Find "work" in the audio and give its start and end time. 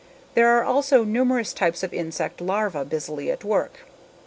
3.43-3.81